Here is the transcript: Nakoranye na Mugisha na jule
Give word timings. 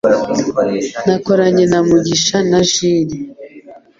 Nakoranye 1.05 1.63
na 1.71 1.79
Mugisha 1.87 2.37
na 2.49 2.59
jule 2.71 3.15